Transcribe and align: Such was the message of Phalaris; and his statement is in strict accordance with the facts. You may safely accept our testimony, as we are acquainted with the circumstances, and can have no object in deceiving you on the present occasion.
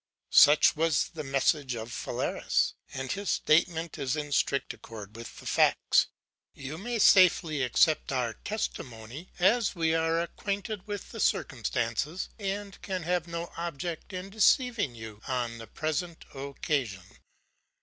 Such 0.33 0.75
was 0.75 1.09
the 1.13 1.23
message 1.23 1.75
of 1.75 1.91
Phalaris; 1.93 2.73
and 2.91 3.11
his 3.11 3.29
statement 3.29 3.99
is 3.99 4.15
in 4.15 4.31
strict 4.31 4.73
accordance 4.73 5.15
with 5.15 5.37
the 5.39 5.45
facts. 5.45 6.07
You 6.55 6.79
may 6.79 6.97
safely 6.97 7.61
accept 7.61 8.11
our 8.11 8.33
testimony, 8.33 9.29
as 9.37 9.75
we 9.75 9.93
are 9.93 10.19
acquainted 10.19 10.87
with 10.87 11.11
the 11.11 11.19
circumstances, 11.19 12.29
and 12.39 12.81
can 12.81 13.03
have 13.03 13.27
no 13.27 13.51
object 13.57 14.11
in 14.11 14.31
deceiving 14.31 14.95
you 14.95 15.21
on 15.27 15.59
the 15.59 15.67
present 15.67 16.25
occasion. 16.33 17.03